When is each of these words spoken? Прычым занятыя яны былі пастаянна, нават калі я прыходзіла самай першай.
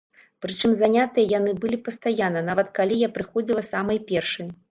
Прычым 0.43 0.71
занятыя 0.79 1.25
яны 1.33 1.51
былі 1.65 1.77
пастаянна, 1.89 2.41
нават 2.49 2.73
калі 2.81 2.95
я 3.01 3.09
прыходзіла 3.17 3.61
самай 3.71 4.01
першай. 4.13 4.51